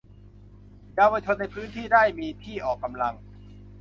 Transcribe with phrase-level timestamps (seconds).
[0.95, 3.13] เยาวชนในพื้นที่ได้มีที่ออกกำลัง